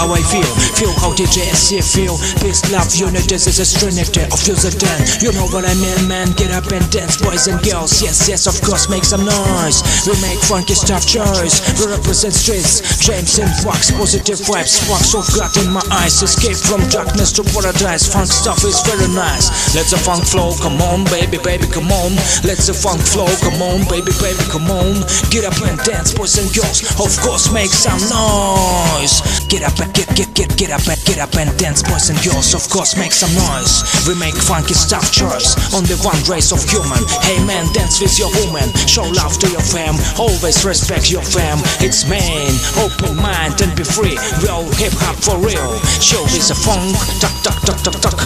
[0.00, 0.48] how I feel.
[0.80, 2.16] Feel how DJSC feel.
[2.40, 2.88] Peace, love,
[3.28, 6.32] this is a trinity of the den You know what I mean, man?
[6.40, 8.00] Get up and dance, boys and girls.
[8.00, 9.84] Yes, yes, of course, make some noise.
[10.08, 11.60] We make funky stuff choice.
[11.76, 12.80] We represent streets.
[12.96, 14.80] James and Fox, positive vibes.
[14.80, 16.16] Sparks of God in my eyes.
[16.24, 18.08] Escape from darkness to paradise.
[18.08, 19.52] Funk stuff is very nice.
[19.76, 22.16] Let's a funk flow, come on baby, baby, come on.
[22.40, 25.04] Let's a funk flow, come on baby, baby, come on.
[25.28, 26.80] Get up and dance, boys and girls.
[26.96, 31.18] Of course, make some noise Get up and get, get, get, get up and get
[31.18, 33.82] up and dance, boys and girls Of course, make some noise.
[34.06, 37.02] We make funky stuff choice On the one race of human.
[37.26, 41.58] Hey man, dance with your woman Show love to your fam Always respect your fam.
[41.82, 45.82] It's man, open mind and be free Real hip hop for real.
[45.98, 48.22] Show this a funk Tuck, tuck, tuck, tuck, tuck.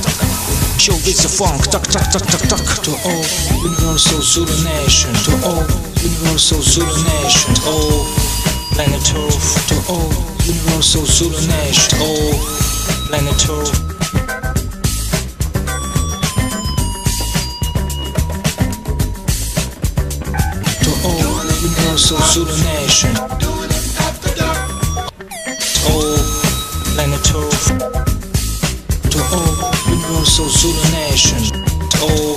[0.77, 2.65] Show this a funk Tuck, tuck, tuck, tuck, tuck.
[2.85, 3.25] To all
[3.65, 5.65] universal Zulu nation To all
[6.05, 8.05] universal Zulu nation To all
[8.77, 12.35] planet Earth To all universal Zulu nation To all
[13.09, 13.73] planet Earth
[20.83, 22.19] To all universal
[22.63, 23.21] nation To
[25.91, 26.19] all
[26.93, 27.67] planet Earth
[29.11, 29.55] To all
[29.89, 30.49] universal
[31.91, 32.37] To all